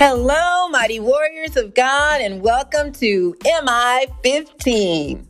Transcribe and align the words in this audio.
Hello, 0.00 0.68
mighty 0.68 1.00
warriors 1.00 1.56
of 1.56 1.74
God, 1.74 2.20
and 2.20 2.40
welcome 2.40 2.92
to 2.92 3.34
MI 3.44 4.06
15. 4.22 5.26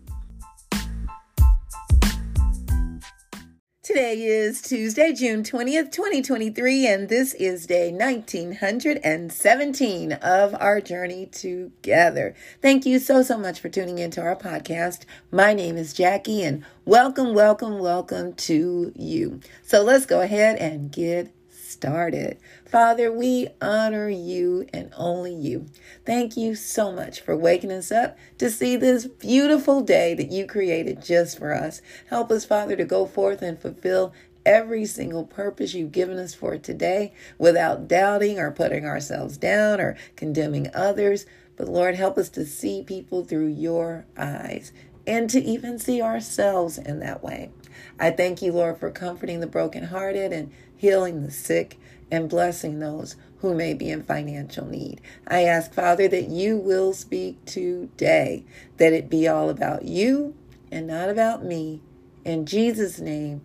Today 3.82 4.22
is 4.22 4.60
Tuesday, 4.60 5.14
June 5.14 5.42
20th, 5.42 5.90
2023, 5.90 6.86
and 6.86 7.08
this 7.08 7.32
is 7.32 7.66
day 7.66 7.90
1917 7.90 10.12
of 10.12 10.54
our 10.60 10.82
journey 10.82 11.24
together. 11.24 12.34
Thank 12.60 12.84
you 12.84 12.98
so, 12.98 13.22
so 13.22 13.38
much 13.38 13.60
for 13.60 13.70
tuning 13.70 13.96
into 13.96 14.20
our 14.20 14.36
podcast. 14.36 15.06
My 15.32 15.54
name 15.54 15.78
is 15.78 15.94
Jackie, 15.94 16.42
and 16.42 16.62
welcome, 16.84 17.32
welcome, 17.32 17.78
welcome 17.78 18.34
to 18.34 18.92
you. 18.94 19.40
So 19.62 19.82
let's 19.82 20.04
go 20.04 20.20
ahead 20.20 20.58
and 20.58 20.92
get 20.92 21.34
started. 21.68 22.38
Father, 22.66 23.12
we 23.12 23.48
honor 23.60 24.08
you 24.08 24.66
and 24.72 24.90
only 24.96 25.34
you. 25.34 25.66
Thank 26.04 26.36
you 26.36 26.54
so 26.54 26.90
much 26.90 27.20
for 27.20 27.36
waking 27.36 27.70
us 27.70 27.92
up 27.92 28.16
to 28.38 28.50
see 28.50 28.76
this 28.76 29.06
beautiful 29.06 29.82
day 29.82 30.14
that 30.14 30.30
you 30.30 30.46
created 30.46 31.02
just 31.02 31.38
for 31.38 31.54
us. 31.54 31.82
Help 32.08 32.30
us, 32.30 32.44
Father, 32.44 32.76
to 32.76 32.84
go 32.84 33.06
forth 33.06 33.42
and 33.42 33.60
fulfill 33.60 34.12
every 34.46 34.86
single 34.86 35.24
purpose 35.24 35.74
you've 35.74 35.92
given 35.92 36.18
us 36.18 36.34
for 36.34 36.56
today 36.56 37.12
without 37.36 37.86
doubting 37.86 38.38
or 38.38 38.50
putting 38.50 38.86
ourselves 38.86 39.36
down 39.36 39.80
or 39.80 39.96
condemning 40.16 40.70
others. 40.74 41.26
But 41.56 41.68
Lord, 41.68 41.96
help 41.96 42.16
us 42.16 42.30
to 42.30 42.46
see 42.46 42.82
people 42.82 43.24
through 43.24 43.48
your 43.48 44.06
eyes 44.16 44.72
and 45.06 45.28
to 45.30 45.40
even 45.40 45.78
see 45.78 46.00
ourselves 46.00 46.78
in 46.78 47.00
that 47.00 47.22
way. 47.22 47.50
I 47.98 48.10
thank 48.10 48.42
you, 48.42 48.52
Lord, 48.52 48.78
for 48.78 48.90
comforting 48.90 49.40
the 49.40 49.46
brokenhearted 49.46 50.32
and 50.32 50.52
healing 50.78 51.22
the 51.22 51.30
sick, 51.30 51.78
and 52.10 52.30
blessing 52.30 52.78
those 52.78 53.16
who 53.40 53.54
may 53.54 53.74
be 53.74 53.90
in 53.90 54.02
financial 54.02 54.66
need. 54.66 55.00
I 55.26 55.44
ask, 55.44 55.72
Father, 55.72 56.08
that 56.08 56.28
you 56.28 56.56
will 56.56 56.92
speak 56.92 57.44
today, 57.44 58.44
that 58.78 58.92
it 58.92 59.10
be 59.10 59.28
all 59.28 59.50
about 59.50 59.84
you 59.84 60.34
and 60.72 60.86
not 60.86 61.08
about 61.08 61.44
me. 61.44 61.82
In 62.24 62.46
Jesus' 62.46 62.98
name, 62.98 63.42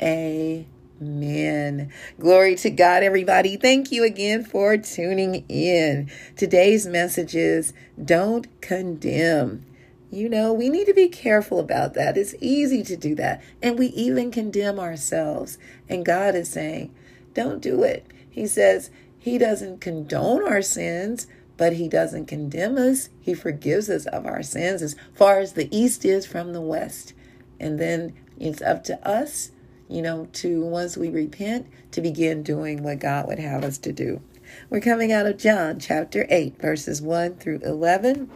amen. 0.00 1.92
Glory 2.18 2.54
to 2.56 2.70
God, 2.70 3.02
everybody. 3.02 3.56
Thank 3.56 3.92
you 3.92 4.04
again 4.04 4.44
for 4.44 4.76
tuning 4.76 5.44
in. 5.48 6.10
Today's 6.36 6.86
message 6.86 7.34
is 7.34 7.72
don't 8.02 8.60
condemn. 8.60 9.66
You 10.14 10.28
know, 10.28 10.52
we 10.52 10.68
need 10.68 10.86
to 10.86 10.94
be 10.94 11.08
careful 11.08 11.58
about 11.58 11.94
that. 11.94 12.16
It's 12.16 12.36
easy 12.40 12.84
to 12.84 12.96
do 12.96 13.16
that. 13.16 13.42
And 13.60 13.76
we 13.76 13.86
even 13.86 14.30
condemn 14.30 14.78
ourselves. 14.78 15.58
And 15.88 16.06
God 16.06 16.36
is 16.36 16.48
saying, 16.48 16.94
don't 17.34 17.60
do 17.60 17.82
it. 17.82 18.06
He 18.30 18.46
says 18.46 18.90
he 19.18 19.38
doesn't 19.38 19.80
condone 19.80 20.46
our 20.46 20.62
sins, 20.62 21.26
but 21.56 21.72
he 21.72 21.88
doesn't 21.88 22.26
condemn 22.26 22.78
us. 22.78 23.08
He 23.20 23.34
forgives 23.34 23.90
us 23.90 24.06
of 24.06 24.24
our 24.24 24.44
sins 24.44 24.82
as 24.82 24.94
far 25.14 25.40
as 25.40 25.54
the 25.54 25.68
east 25.76 26.04
is 26.04 26.26
from 26.26 26.52
the 26.52 26.60
west. 26.60 27.12
And 27.58 27.80
then 27.80 28.14
it's 28.38 28.62
up 28.62 28.84
to 28.84 29.08
us, 29.08 29.50
you 29.88 30.00
know, 30.00 30.28
to 30.34 30.64
once 30.64 30.96
we 30.96 31.08
repent, 31.08 31.66
to 31.90 32.00
begin 32.00 32.44
doing 32.44 32.84
what 32.84 33.00
God 33.00 33.26
would 33.26 33.40
have 33.40 33.64
us 33.64 33.78
to 33.78 33.92
do. 33.92 34.22
We're 34.70 34.80
coming 34.80 35.10
out 35.10 35.26
of 35.26 35.38
John 35.38 35.80
chapter 35.80 36.24
8, 36.28 36.60
verses 36.60 37.02
1 37.02 37.36
through 37.36 37.62
11. 37.64 38.30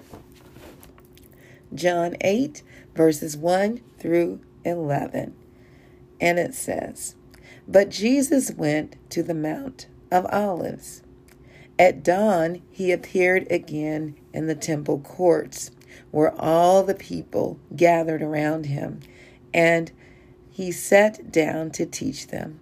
John 1.74 2.16
8, 2.20 2.62
verses 2.94 3.36
1 3.36 3.80
through 3.98 4.40
11. 4.64 5.34
And 6.20 6.38
it 6.38 6.54
says, 6.54 7.14
But 7.66 7.90
Jesus 7.90 8.50
went 8.50 8.96
to 9.10 9.22
the 9.22 9.34
Mount 9.34 9.86
of 10.10 10.26
Olives. 10.32 11.02
At 11.78 12.02
dawn, 12.02 12.62
he 12.70 12.90
appeared 12.90 13.46
again 13.50 14.16
in 14.32 14.46
the 14.46 14.54
temple 14.54 14.98
courts, 15.00 15.70
where 16.10 16.34
all 16.40 16.82
the 16.82 16.94
people 16.94 17.58
gathered 17.76 18.22
around 18.22 18.66
him, 18.66 19.00
and 19.54 19.92
he 20.50 20.72
sat 20.72 21.30
down 21.30 21.70
to 21.72 21.86
teach 21.86 22.28
them. 22.28 22.58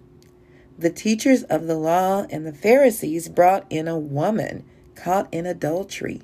The 0.77 0.91
teachers 0.91 1.41
of 1.43 1.65
the 1.65 1.75
law 1.75 2.27
and 2.29 2.45
the 2.45 2.53
Pharisees 2.53 3.29
brought 3.29 3.65
in 3.71 3.87
a 3.87 3.97
woman 3.97 4.63
caught 4.93 5.27
in 5.31 5.45
adultery 5.45 6.21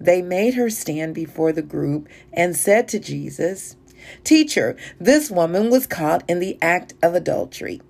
they 0.00 0.22
made 0.22 0.54
her 0.54 0.70
stand 0.70 1.14
before 1.14 1.52
the 1.52 1.62
group 1.62 2.08
and 2.32 2.56
said 2.56 2.88
to 2.88 2.98
Jesus, 2.98 3.76
Teacher, 4.24 4.76
this 5.00 5.30
woman 5.30 5.70
was 5.70 5.86
caught 5.86 6.22
in 6.28 6.38
the 6.38 6.56
act 6.62 6.94
of 7.02 7.14
adultery. 7.14 7.80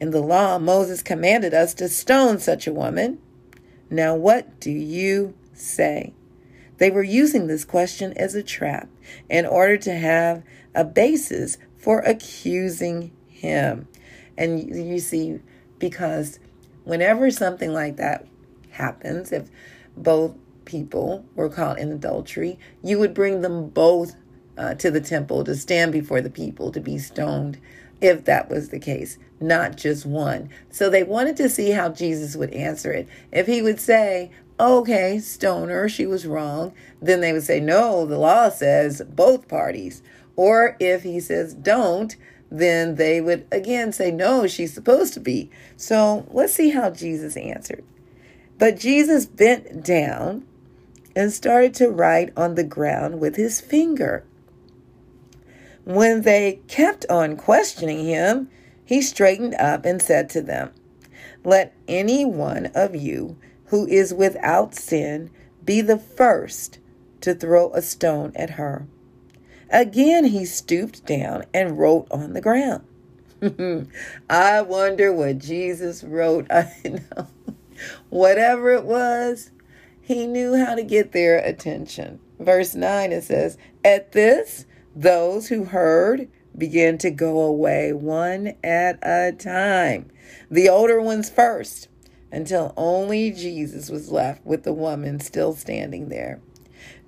In 0.00 0.10
the 0.10 0.20
law, 0.20 0.58
Moses 0.58 1.02
commanded 1.02 1.54
us 1.54 1.74
to 1.74 1.88
stone 1.88 2.38
such 2.38 2.66
a 2.66 2.72
woman. 2.72 3.20
Now, 3.88 4.16
what 4.16 4.58
do 4.58 4.70
you 4.70 5.34
say? 5.54 6.12
They 6.78 6.90
were 6.90 7.04
using 7.04 7.46
this 7.46 7.64
question 7.64 8.12
as 8.14 8.34
a 8.34 8.42
trap 8.42 8.88
in 9.30 9.46
order 9.46 9.76
to 9.76 9.94
have 9.94 10.42
a 10.74 10.84
basis 10.84 11.56
for 11.78 12.00
accusing 12.00 13.12
him. 13.28 13.86
And 14.36 14.74
you 14.74 14.98
see, 14.98 15.38
because 15.78 16.40
whenever 16.82 17.30
something 17.30 17.72
like 17.72 17.96
that 17.98 18.26
happens, 18.70 19.30
if 19.30 19.48
both 19.96 20.34
people 20.64 21.24
were 21.34 21.48
caught 21.48 21.78
in 21.78 21.92
adultery, 21.92 22.58
you 22.82 22.98
would 22.98 23.14
bring 23.14 23.40
them 23.40 23.68
both 23.68 24.14
uh, 24.56 24.74
to 24.74 24.90
the 24.90 25.00
temple 25.00 25.44
to 25.44 25.54
stand 25.54 25.92
before 25.92 26.20
the 26.20 26.30
people 26.30 26.70
to 26.72 26.80
be 26.80 26.98
stoned 26.98 27.58
if 28.00 28.24
that 28.24 28.50
was 28.50 28.68
the 28.68 28.80
case, 28.80 29.16
not 29.40 29.76
just 29.76 30.04
one. 30.04 30.50
So 30.70 30.90
they 30.90 31.04
wanted 31.04 31.36
to 31.36 31.48
see 31.48 31.70
how 31.70 31.88
Jesus 31.88 32.34
would 32.36 32.52
answer 32.52 32.92
it. 32.92 33.08
If 33.30 33.46
he 33.46 33.62
would 33.62 33.80
say, 33.80 34.32
okay, 34.58 35.18
stoner, 35.20 35.88
she 35.88 36.04
was 36.04 36.26
wrong, 36.26 36.74
then 37.00 37.20
they 37.20 37.32
would 37.32 37.44
say, 37.44 37.60
no, 37.60 38.04
the 38.04 38.18
law 38.18 38.48
says 38.48 39.02
both 39.08 39.48
parties. 39.48 40.02
Or 40.34 40.76
if 40.80 41.04
he 41.04 41.20
says 41.20 41.54
don't, 41.54 42.16
then 42.50 42.96
they 42.96 43.20
would 43.20 43.46
again 43.50 43.92
say, 43.92 44.10
no, 44.10 44.46
she's 44.46 44.74
supposed 44.74 45.14
to 45.14 45.20
be. 45.20 45.50
So 45.76 46.26
let's 46.30 46.52
see 46.52 46.70
how 46.70 46.90
Jesus 46.90 47.36
answered. 47.36 47.84
But 48.58 48.78
Jesus 48.78 49.26
bent 49.26 49.84
down 49.84 50.44
and 51.14 51.32
started 51.32 51.74
to 51.74 51.90
write 51.90 52.32
on 52.36 52.54
the 52.54 52.64
ground 52.64 53.20
with 53.20 53.36
his 53.36 53.60
finger. 53.60 54.24
When 55.84 56.22
they 56.22 56.60
kept 56.68 57.06
on 57.10 57.36
questioning 57.36 58.04
him, 58.04 58.48
he 58.84 59.02
straightened 59.02 59.54
up 59.54 59.84
and 59.84 60.00
said 60.00 60.30
to 60.30 60.42
them, 60.42 60.70
Let 61.44 61.74
any 61.88 62.24
one 62.24 62.66
of 62.74 62.94
you 62.94 63.36
who 63.66 63.86
is 63.86 64.14
without 64.14 64.74
sin 64.74 65.30
be 65.64 65.80
the 65.80 65.98
first 65.98 66.78
to 67.22 67.34
throw 67.34 67.72
a 67.72 67.82
stone 67.82 68.32
at 68.36 68.50
her. 68.50 68.86
Again, 69.70 70.26
he 70.26 70.44
stooped 70.44 71.06
down 71.06 71.44
and 71.54 71.78
wrote 71.78 72.06
on 72.10 72.34
the 72.34 72.40
ground. 72.40 72.84
I 74.30 74.62
wonder 74.62 75.12
what 75.12 75.38
Jesus 75.38 76.04
wrote. 76.04 76.46
I 76.50 76.70
know. 76.84 77.26
Whatever 78.10 78.70
it 78.72 78.84
was, 78.84 79.50
he 80.12 80.26
knew 80.26 80.56
how 80.56 80.74
to 80.74 80.82
get 80.82 81.12
their 81.12 81.38
attention. 81.38 82.20
Verse 82.38 82.74
9 82.74 83.12
it 83.12 83.24
says, 83.24 83.56
At 83.84 84.12
this, 84.12 84.66
those 84.94 85.48
who 85.48 85.64
heard 85.64 86.28
began 86.56 86.98
to 86.98 87.10
go 87.10 87.40
away 87.40 87.92
one 87.92 88.54
at 88.62 88.98
a 89.02 89.32
time, 89.32 90.10
the 90.50 90.68
older 90.68 91.00
ones 91.00 91.30
first, 91.30 91.88
until 92.30 92.74
only 92.76 93.30
Jesus 93.30 93.90
was 93.90 94.10
left 94.10 94.44
with 94.44 94.64
the 94.64 94.72
woman 94.72 95.20
still 95.20 95.54
standing 95.54 96.08
there. 96.08 96.40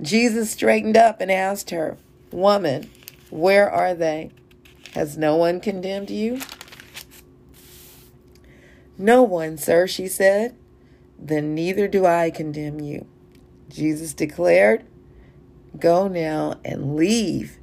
Jesus 0.00 0.50
straightened 0.50 0.96
up 0.96 1.20
and 1.20 1.30
asked 1.30 1.70
her, 1.70 1.96
Woman, 2.30 2.90
where 3.30 3.70
are 3.70 3.94
they? 3.94 4.30
Has 4.94 5.16
no 5.16 5.36
one 5.36 5.60
condemned 5.60 6.10
you? 6.10 6.40
No 8.96 9.22
one, 9.22 9.58
sir, 9.58 9.86
she 9.86 10.06
said 10.06 10.56
then 11.18 11.54
neither 11.54 11.88
do 11.88 12.06
I 12.06 12.30
condemn 12.30 12.80
you. 12.80 13.06
Jesus 13.68 14.12
declared, 14.12 14.84
Go 15.78 16.06
now 16.06 16.60
and 16.64 16.96
leave 16.96 17.58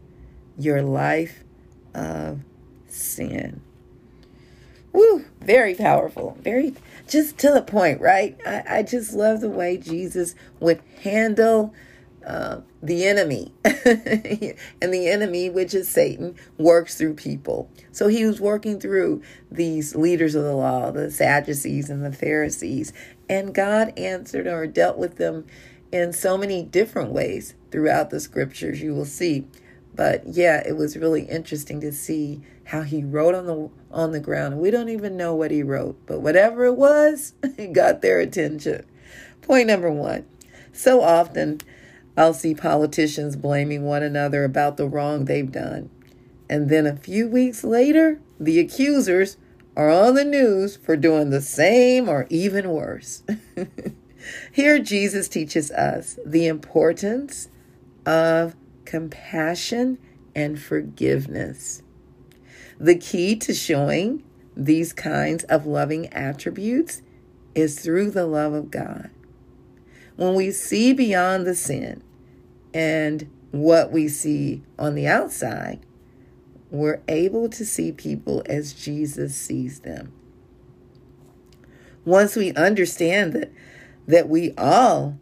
your 0.57 0.81
life 0.81 1.44
of 1.94 2.42
sin. 2.88 3.62
Woo, 4.94 5.25
very 5.39 5.74
powerful. 5.74 6.38
Very 6.42 6.75
just 7.07 7.38
to 7.39 7.51
the 7.51 7.62
point, 7.62 8.01
right? 8.01 8.38
I, 8.45 8.63
I 8.68 8.83
just 8.83 9.13
love 9.13 9.42
the 9.42 9.50
way 9.50 9.77
Jesus 9.77 10.36
would 10.59 10.81
handle 11.01 11.74
uh, 12.25 12.62
the 12.83 13.06
enemy. 13.06 13.53
and 13.65 14.94
the 14.94 15.07
enemy, 15.07 15.50
which 15.50 15.74
is 15.74 15.89
Satan, 15.89 16.36
works 16.57 16.95
through 16.98 17.15
people. 17.15 17.69
So 17.92 18.07
he 18.07 18.25
was 18.25 18.39
working 18.39 18.80
through 18.80 19.21
these 19.50 19.95
leaders 19.95 20.36
of 20.36 20.44
the 20.44 20.56
law, 20.56 20.92
the 20.92 21.09
Sadducees 21.09 21.89
and 21.89 22.03
the 22.06 22.12
Pharisees. 22.12 22.94
And 23.31 23.56
God 23.56 23.98
answered 23.98 24.45
or 24.45 24.68
dealt 24.68 24.98
with 24.98 25.16
them 25.16 25.45
in 25.89 26.12
so 26.12 26.38
many 26.38 26.63
different 26.63 27.12
ways 27.13 27.54
throughout 27.72 28.10
the 28.10 28.19
scriptures, 28.19 28.81
you 28.81 28.94
will 28.94 29.06
see. 29.06 29.48
But 29.95 30.28
yeah, 30.28 30.62
it 30.68 30.75
was 30.75 30.98
really 30.98 31.22
interesting 31.24 31.80
to 31.80 31.94
see 31.94 32.42
how 32.66 32.81
he 32.81 33.06
wrote 33.06 33.33
on 33.33 33.45
the 33.45 33.69
on 33.89 34.12
the 34.12 34.19
ground. 34.19 34.60
We 34.60 34.69
don't 34.69 34.89
even 34.89 35.16
know 35.16 35.33
what 35.33 35.50
he 35.50 35.63
wrote, 35.63 35.98
but 36.07 36.19
whatever 36.19 36.66
it 36.66 36.75
was, 36.75 37.31
it 37.44 37.72
got 37.72 38.01
their 38.01 38.19
attention. 38.19 38.86
Point 39.42 39.68
number 39.68 39.89
one. 39.89 40.25
So 40.74 41.01
often 41.01 41.62
I'll 42.18 42.34
see 42.34 42.54
politicians 42.54 43.38
blaming 43.38 43.84
one 43.84 44.04
another 44.04 44.44
about 44.44 44.75
the 44.75 44.89
wrong 44.89 45.24
they've 45.24 45.50
done. 45.50 45.89
And 46.50 46.69
then 46.69 46.86
a 46.86 46.98
few 46.98 47.30
weeks 47.30 47.63
later, 47.63 48.19
the 48.42 48.60
accusers 48.60 49.38
are 49.75 49.89
on 49.89 50.15
the 50.15 50.25
news 50.25 50.75
for 50.75 50.97
doing 50.97 51.29
the 51.29 51.41
same 51.41 52.09
or 52.09 52.27
even 52.29 52.69
worse. 52.69 53.23
Here, 54.51 54.79
Jesus 54.79 55.27
teaches 55.27 55.71
us 55.71 56.19
the 56.25 56.47
importance 56.47 57.50
of 58.06 58.56
compassion 58.85 59.97
and 60.35 60.62
forgiveness. 60.62 61.81
The 62.79 62.95
key 62.95 63.35
to 63.38 63.53
showing 63.53 64.23
these 64.56 64.94
kinds 64.94 65.44
of 65.45 65.65
loving 65.65 66.07
attributes 66.07 67.01
is 67.56 67.79
through 67.79 68.12
the 68.12 68.25
love 68.25 68.53
of 68.53 68.71
God. 68.71 69.09
When 70.15 70.35
we 70.35 70.51
see 70.51 70.94
beyond 70.94 71.45
the 71.45 71.56
sin 71.56 72.03
and 72.74 73.29
what 73.51 73.91
we 73.91 74.07
see 74.07 74.63
on 74.77 74.95
the 74.95 75.07
outside, 75.07 75.79
we're 76.71 77.01
able 77.07 77.50
to 77.50 77.65
see 77.65 77.91
people 77.91 78.41
as 78.47 78.73
Jesus 78.73 79.35
sees 79.35 79.81
them. 79.81 80.12
Once 82.06 82.35
we 82.35 82.53
understand 82.53 83.33
that 83.33 83.51
that 84.07 84.27
we 84.27 84.51
all 84.57 85.19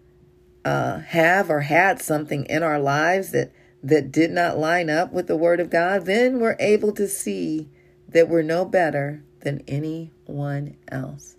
uh, 0.63 0.99
have 0.99 1.49
or 1.49 1.61
had 1.61 2.01
something 2.01 2.45
in 2.45 2.63
our 2.63 2.79
lives 2.79 3.31
that 3.31 3.51
that 3.83 4.11
did 4.11 4.31
not 4.31 4.57
line 4.57 4.89
up 4.89 5.11
with 5.11 5.27
the 5.27 5.35
Word 5.35 5.59
of 5.59 5.69
God, 5.69 6.05
then 6.05 6.39
we're 6.39 6.57
able 6.59 6.91
to 6.93 7.07
see 7.07 7.69
that 8.07 8.29
we're 8.29 8.41
no 8.41 8.65
better 8.65 9.23
than 9.41 9.63
anyone 9.67 10.75
else. 10.89 11.35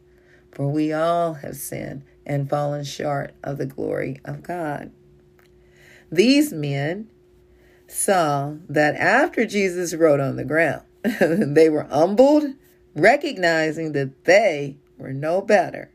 For 0.52 0.68
we 0.68 0.92
all 0.92 1.34
have 1.34 1.56
sinned 1.56 2.02
and 2.26 2.48
fallen 2.48 2.84
short 2.84 3.34
of 3.44 3.58
the 3.58 3.66
glory 3.66 4.20
of 4.24 4.42
God. 4.42 4.90
These 6.10 6.52
men 6.52 7.08
saw 7.90 8.54
that 8.69 8.94
after 8.96 9.44
Jesus 9.46 9.94
wrote 9.94 10.20
on 10.20 10.37
the 10.37 10.44
ground, 10.44 10.82
they 11.20 11.69
were 11.69 11.84
humbled, 11.84 12.54
recognizing 12.94 13.92
that 13.92 14.25
they 14.25 14.76
were 14.98 15.12
no 15.12 15.40
better 15.40 15.90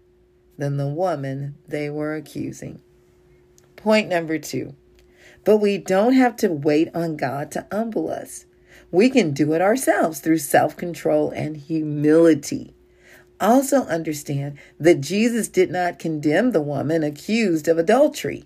than 0.58 0.78
the 0.78 0.88
woman 0.88 1.56
they 1.68 1.90
were 1.90 2.16
accusing. 2.16 2.82
Point 3.76 4.10
number 4.10 4.40
two. 4.40 4.76
But 5.44 5.58
we 5.58 5.78
don't 5.78 6.14
have 6.14 6.36
to 6.38 6.48
wait 6.50 6.90
on 6.96 7.18
God 7.18 7.52
to 7.52 7.68
humble 7.72 8.10
us. 8.10 8.46
We 8.92 9.10
can 9.10 9.32
do 9.32 9.54
it 9.54 9.62
ourselves 9.62 10.20
through 10.20 10.40
self 10.40 10.76
control 10.76 11.30
and 11.32 11.58
humility. 11.58 12.74
Also, 13.40 13.84
understand 13.86 14.58
that 14.80 15.02
Jesus 15.02 15.50
did 15.50 15.70
not 15.70 16.00
condemn 16.00 16.52
the 16.52 16.62
woman 16.62 17.04
accused 17.04 17.68
of 17.68 17.78
adultery, 17.78 18.46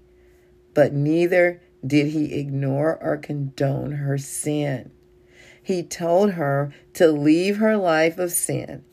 but 0.73 0.93
neither 0.93 1.61
did 1.85 2.07
he 2.07 2.33
ignore 2.35 2.97
or 3.01 3.17
condone 3.17 3.93
her 3.93 4.17
sin. 4.17 4.91
He 5.61 5.83
told 5.83 6.31
her 6.31 6.73
to 6.93 7.11
leave 7.11 7.57
her 7.57 7.77
life 7.77 8.17
of 8.17 8.31
sin. 8.31 8.83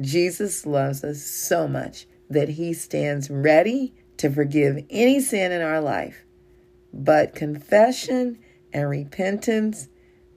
Jesus 0.00 0.66
loves 0.66 1.02
us 1.02 1.22
so 1.22 1.66
much 1.66 2.06
that 2.28 2.50
he 2.50 2.72
stands 2.72 3.30
ready 3.30 3.94
to 4.18 4.30
forgive 4.30 4.84
any 4.90 5.20
sin 5.20 5.52
in 5.52 5.62
our 5.62 5.80
life. 5.80 6.24
But 6.92 7.34
confession 7.34 8.38
and 8.72 8.88
repentance 8.88 9.88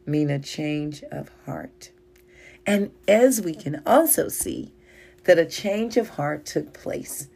mean 0.06 0.30
a 0.30 0.40
change 0.40 1.04
of 1.12 1.32
heart. 1.46 1.92
And 2.66 2.92
as 3.08 3.42
we 3.42 3.54
can 3.54 3.82
also 3.86 4.28
see, 4.28 4.74
that 5.26 5.38
a 5.38 5.46
change 5.46 5.98
of 5.98 6.10
heart 6.10 6.46
took 6.46 6.74
place 6.74 7.28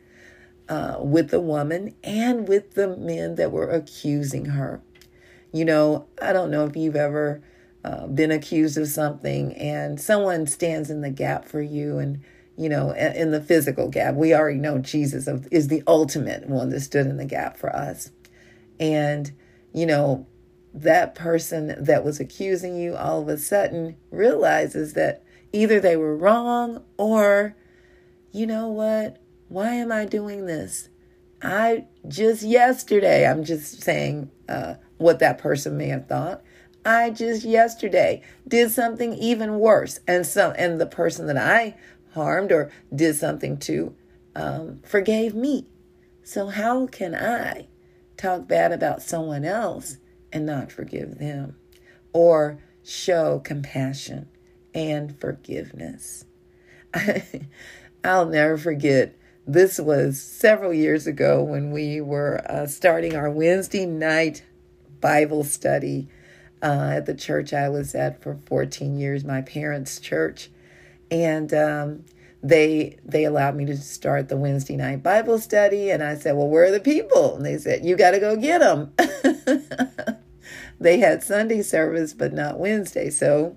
uh, 0.69 0.97
with 0.99 1.29
the 1.29 1.39
woman 1.39 1.95
and 2.03 2.47
with 2.47 2.73
the 2.75 2.95
men 2.97 3.35
that 3.35 3.51
were 3.51 3.69
accusing 3.69 4.45
her. 4.45 4.81
You 5.51 5.65
know, 5.65 6.07
I 6.21 6.33
don't 6.33 6.51
know 6.51 6.65
if 6.65 6.75
you've 6.75 6.95
ever 6.95 7.41
uh, 7.83 8.07
been 8.07 8.31
accused 8.31 8.77
of 8.77 8.87
something 8.87 9.53
and 9.53 9.99
someone 9.99 10.47
stands 10.47 10.89
in 10.89 11.01
the 11.01 11.09
gap 11.09 11.45
for 11.45 11.61
you 11.61 11.99
and 11.99 12.23
you 12.55 12.69
know, 12.69 12.91
in 12.91 13.31
the 13.31 13.41
physical 13.41 13.89
gap. 13.89 14.15
We 14.15 14.33
already 14.33 14.59
know 14.59 14.77
Jesus 14.77 15.27
is 15.51 15.69
the 15.69 15.83
ultimate 15.87 16.47
one 16.47 16.69
that 16.69 16.81
stood 16.81 17.07
in 17.07 17.17
the 17.17 17.25
gap 17.25 17.57
for 17.57 17.75
us. 17.75 18.11
And, 18.79 19.31
you 19.73 19.85
know, 19.85 20.27
that 20.73 21.15
person 21.15 21.75
that 21.83 22.03
was 22.03 22.19
accusing 22.19 22.77
you 22.77 22.95
all 22.95 23.21
of 23.21 23.27
a 23.27 23.37
sudden 23.37 23.95
realizes 24.11 24.93
that 24.93 25.23
either 25.51 25.79
they 25.79 25.95
were 25.95 26.15
wrong 26.15 26.83
or, 26.97 27.55
you 28.31 28.45
know 28.45 28.67
what? 28.67 29.17
Why 29.49 29.73
am 29.75 29.91
I 29.91 30.05
doing 30.05 30.45
this? 30.45 30.89
I 31.41 31.85
just 32.07 32.43
yesterday, 32.43 33.27
I'm 33.27 33.43
just 33.43 33.83
saying 33.83 34.31
uh, 34.47 34.75
what 34.97 35.19
that 35.19 35.37
person 35.37 35.77
may 35.77 35.89
have 35.89 36.07
thought. 36.07 36.41
I 36.85 37.09
just 37.09 37.43
yesterday 37.43 38.21
did 38.47 38.71
something 38.71 39.13
even 39.13 39.59
worse. 39.59 39.99
And 40.07 40.25
so, 40.25 40.51
and 40.51 40.79
the 40.79 40.85
person 40.85 41.27
that 41.27 41.37
I 41.37 41.75
harmed 42.13 42.51
or 42.51 42.71
did 42.93 43.15
something 43.15 43.57
to 43.57 43.95
um, 44.35 44.79
forgave 44.85 45.33
me. 45.35 45.67
So, 46.23 46.47
how 46.47 46.87
can 46.87 47.13
I 47.13 47.67
talk 48.17 48.47
bad 48.47 48.71
about 48.71 49.01
someone 49.01 49.43
else 49.43 49.97
and 50.31 50.45
not 50.45 50.71
forgive 50.71 51.19
them 51.19 51.57
or 52.13 52.59
show 52.83 53.39
compassion 53.39 54.29
and 54.73 55.19
forgiveness? 55.19 56.25
I'll 58.03 58.25
never 58.25 58.57
forget. 58.57 59.15
This 59.45 59.79
was 59.79 60.21
several 60.21 60.73
years 60.73 61.05
ago 61.05 61.43
when 61.43 61.71
we 61.71 61.99
were 62.01 62.41
uh, 62.49 62.67
starting 62.67 63.15
our 63.15 63.29
Wednesday 63.29 63.85
night 63.85 64.43
Bible 65.01 65.43
study 65.43 66.07
uh, 66.61 66.93
at 66.95 67.05
the 67.05 67.13
church 67.13 67.53
I 67.53 67.67
was 67.67 67.93
at 67.93 68.21
for 68.21 68.39
14 68.45 68.97
years, 68.97 69.25
my 69.25 69.41
parents' 69.41 69.99
church 69.99 70.49
and 71.13 71.53
um, 71.53 72.03
they 72.41 72.97
they 73.05 73.23
allowed 73.23 73.55
me 73.55 73.65
to 73.65 73.77
start 73.77 74.29
the 74.29 74.35
Wednesday 74.35 74.75
night 74.75 75.03
Bible 75.03 75.37
study. 75.37 75.91
And 75.91 76.03
I 76.03 76.15
said, 76.15 76.35
"Well, 76.35 76.47
where 76.47 76.63
are 76.65 76.71
the 76.71 76.79
people?" 76.79 77.35
And 77.35 77.45
they 77.45 77.57
said, 77.57 77.85
"You 77.85 77.95
got 77.95 78.11
to 78.11 78.19
go 78.19 78.35
get 78.35 78.59
them." 78.59 78.93
they 80.79 80.97
had 80.97 81.23
Sunday 81.23 81.61
service, 81.61 82.13
but 82.13 82.33
not 82.33 82.59
Wednesday, 82.59 83.09
so 83.11 83.55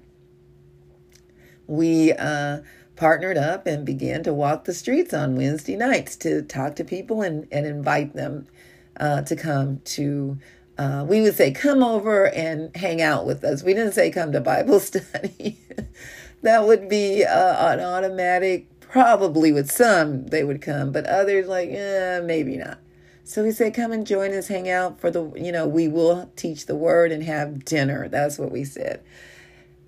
we 1.67 2.13
uh, 2.13 2.61
partnered 2.97 3.37
up 3.37 3.67
and 3.67 3.85
began 3.85 4.23
to 4.25 4.35
walk 4.35 4.65
the 4.65 4.75
streets 4.75 5.15
on 5.15 5.37
Wednesday 5.37 5.77
nights 5.77 6.17
to 6.17 6.43
talk 6.43 6.77
to 6.77 6.85
people 6.85 7.23
and, 7.23 7.47
and 7.53 7.67
invite 7.67 8.15
them 8.15 8.47
uh, 8.99 9.23
to 9.23 9.37
come 9.37 9.81
to. 9.85 10.39
Uh, 10.79 11.07
we 11.09 11.23
would 11.23 11.35
say, 11.35 11.51
come 11.53 11.83
over 11.83 12.29
and 12.29 12.75
hang 12.77 13.01
out 13.01 13.25
with 13.25 13.43
us. 13.45 13.63
We 13.63 13.73
didn't 13.73 13.93
say 13.93 14.11
come 14.11 14.33
to 14.33 14.41
Bible 14.41 14.79
study 14.81 15.59
that 16.43 16.67
would 16.67 16.89
be 16.89 17.25
uh, 17.25 17.73
an 17.73 17.81
automatic. 17.81 18.69
Probably 18.81 19.53
with 19.53 19.71
some 19.71 20.29
they 20.29 20.45
would 20.45 20.63
come, 20.63 20.93
but 20.93 21.05
others 21.07 21.49
like, 21.49 21.69
eh, 21.71 22.21
maybe 22.25 22.57
not. 22.57 22.79
So 23.25 23.43
we 23.43 23.51
said, 23.51 23.75
"Come 23.75 23.93
and 23.93 24.07
join 24.07 24.33
us, 24.33 24.47
hang 24.47 24.71
out 24.71 25.01
for 25.01 25.11
the, 25.11 25.33
you 25.35 25.51
know, 25.51 25.67
we 25.67 25.89
will 25.89 26.31
teach 26.37 26.67
the 26.67 26.77
word 26.77 27.11
and 27.13 27.23
have 27.25 27.65
dinner." 27.65 28.09
That's 28.09 28.39
what 28.39 28.53
we 28.53 28.65
said, 28.65 29.03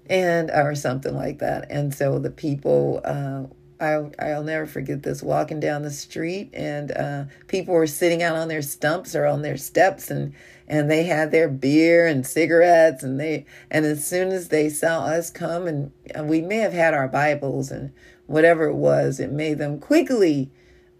and 0.09 0.51
or 0.51 0.75
something 0.75 1.15
like 1.15 1.39
that. 1.39 1.71
And 1.71 1.95
so 1.95 2.19
the 2.19 2.31
people, 2.31 3.01
uh, 3.05 3.45
I 3.81 4.11
I'll 4.19 4.43
never 4.43 4.67
forget 4.67 5.03
this. 5.03 5.23
Walking 5.23 5.61
down 5.61 5.83
the 5.83 5.91
street, 5.91 6.51
and 6.53 6.91
uh, 6.93 7.25
people 7.47 7.75
were 7.75 7.87
sitting 7.87 8.23
out 8.23 8.37
on 8.37 8.49
their 8.49 8.63
stumps 8.63 9.15
or 9.15 9.27
on 9.27 9.43
their 9.43 9.57
steps, 9.57 10.11
and 10.11 10.35
and 10.69 10.91
they 10.91 11.05
had 11.05 11.31
their 11.31 11.49
beer 11.49 12.07
and 12.07 12.27
cigarettes 12.27 13.03
and 13.03 13.19
they 13.19 13.47
and 13.71 13.87
as 13.87 14.07
soon 14.07 14.29
as 14.29 14.49
they 14.49 14.69
saw 14.69 15.07
us 15.07 15.31
come 15.31 15.67
and, 15.67 15.91
and 16.15 16.29
we 16.29 16.43
may 16.43 16.59
have 16.59 16.75
had 16.75 16.95
our 16.95 17.09
bibles 17.09 17.71
and 17.71 17.91
whatever 18.27 18.67
it 18.67 18.75
was 18.75 19.19
it 19.19 19.33
made 19.33 19.59
them 19.59 19.81
quickly 19.81 20.51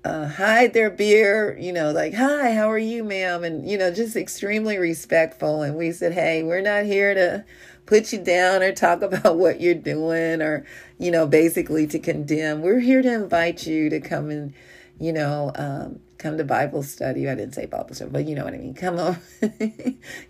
uh, 0.05 0.27
hide 0.27 0.73
their 0.73 0.91
beer 0.91 1.57
you 1.59 1.73
know 1.73 1.91
like 1.93 2.15
hi 2.15 2.53
how 2.53 2.71
are 2.71 2.79
you 2.79 3.05
ma'am 3.05 3.45
and 3.45 3.69
you 3.69 3.77
know 3.77 3.93
just 3.93 4.17
extremely 4.17 4.79
respectful 4.79 5.63
and 5.63 5.77
we 5.77 5.93
said 5.93 6.13
hey 6.13 6.43
we're 6.43 6.63
not 6.63 6.85
here 6.85 7.13
to 7.13 7.45
put 7.89 8.13
you 8.13 8.23
down 8.23 8.63
or 8.63 8.73
talk 8.73 9.01
about 9.03 9.37
what 9.37 9.61
you're 9.61 9.75
doing 9.75 10.43
or 10.43 10.67
you 10.99 11.11
know 11.11 11.27
basically 11.27 11.87
to 11.87 11.99
condemn 11.99 12.61
we're 12.61 12.81
here 12.81 13.01
to 13.01 13.13
invite 13.13 13.67
you 13.67 13.89
to 13.89 13.99
come 13.99 14.31
and 14.31 14.53
you 15.01 15.13
know 15.13 15.51
um, 15.55 16.01
come 16.19 16.37
to 16.37 16.45
Bible 16.45 16.83
study. 16.83 17.29
I 17.29 17.35
didn't 17.35 17.55
say 17.55 17.67
Bible 17.67 17.95
study, 17.95 18.11
but 18.11 18.27
you 18.27 18.35
know 18.35 18.45
what 18.45 18.55
I 18.55 18.59
mean. 18.59 18.75
Come 18.75 18.97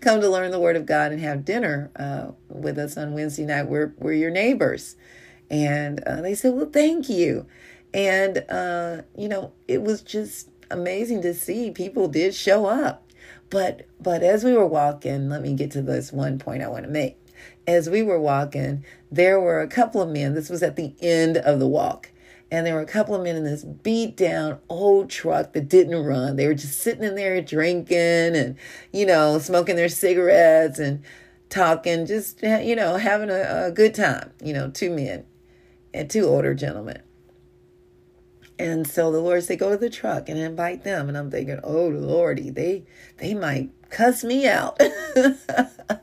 come 0.01 0.21
to 0.21 0.29
learn 0.29 0.51
the 0.51 0.59
Word 0.59 0.75
of 0.75 0.85
God 0.85 1.11
and 1.11 1.19
have 1.19 1.43
dinner 1.43 1.91
uh, 1.95 2.31
with 2.47 2.77
us 2.77 2.95
on 2.95 3.13
Wednesday 3.13 3.45
night. 3.45 3.63
We're 3.63 3.93
we're 3.97 4.13
your 4.13 4.31
neighbors, 4.31 4.95
and 5.49 5.99
uh, 6.01 6.21
they 6.21 6.35
said, 6.35 6.53
"Well, 6.53 6.69
thank 6.71 7.09
you." 7.09 7.47
And 7.93 8.45
uh, 8.49 9.01
you 9.17 9.27
know, 9.27 9.51
it 9.67 9.81
was 9.81 10.01
just 10.01 10.49
amazing 10.71 11.23
to 11.23 11.33
see 11.33 11.71
people 11.71 12.07
did 12.07 12.35
show 12.35 12.67
up. 12.67 13.03
But 13.49 13.87
but 13.99 14.21
as 14.21 14.43
we 14.43 14.53
were 14.53 14.67
walking, 14.67 15.29
let 15.29 15.41
me 15.41 15.53
get 15.53 15.71
to 15.71 15.81
this 15.81 16.13
one 16.13 16.37
point 16.37 16.61
I 16.61 16.67
want 16.67 16.85
to 16.85 16.91
make. 16.91 17.18
As 17.69 17.89
we 17.89 18.01
were 18.01 18.19
walking, 18.19 18.83
there 19.11 19.39
were 19.39 19.61
a 19.61 19.67
couple 19.67 20.01
of 20.01 20.09
men. 20.09 20.33
This 20.33 20.49
was 20.49 20.63
at 20.63 20.75
the 20.75 20.95
end 21.01 21.37
of 21.37 21.59
the 21.59 21.67
walk 21.67 22.11
and 22.51 22.65
there 22.65 22.73
were 22.73 22.81
a 22.81 22.85
couple 22.85 23.13
of 23.13 23.21
men 23.21 23.35
in 23.35 23.43
this 23.43 23.63
beat 23.63 24.17
down 24.17 24.59
old 24.69 25.09
truck 25.09 25.53
that 25.53 25.69
didn't 25.69 26.03
run. 26.03 26.35
They 26.35 26.47
were 26.47 26.55
just 26.55 26.79
sitting 26.79 27.03
in 27.03 27.15
there 27.15 27.41
drinking 27.41 27.97
and, 28.35 28.55
you 28.91 29.05
know, 29.05 29.37
smoking 29.37 29.75
their 29.75 29.89
cigarettes 29.89 30.79
and 30.79 31.03
talking, 31.49 32.07
just, 32.07 32.41
you 32.41 32.75
know, 32.75 32.97
having 32.97 33.29
a, 33.29 33.67
a 33.67 33.71
good 33.71 33.93
time. 33.93 34.31
You 34.43 34.53
know, 34.53 34.69
two 34.71 34.89
men 34.89 35.25
and 35.93 36.09
two 36.09 36.25
older 36.25 36.55
gentlemen. 36.55 37.03
And 38.57 38.87
so 38.87 39.11
the 39.11 39.21
Lord 39.21 39.43
said, 39.43 39.59
go 39.59 39.69
to 39.69 39.77
the 39.77 39.89
truck 39.89 40.27
and 40.27 40.39
invite 40.39 40.83
them. 40.83 41.07
And 41.07 41.17
I'm 41.17 41.29
thinking, 41.29 41.59
oh 41.63 41.87
Lordy, 41.87 42.49
they 42.49 42.83
they 43.17 43.35
might 43.35 43.69
cuss 43.91 44.23
me 44.23 44.47
out. 44.47 44.79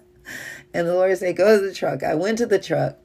and 0.77 0.89
the 0.89 0.95
Lord 0.95 1.17
said, 1.17 1.37
go 1.37 1.59
to 1.59 1.67
the 1.67 1.75
truck. 1.75 2.03
I 2.03 2.15
went 2.15 2.39
to 2.39 2.47
the 2.47 2.59
truck 2.59 2.99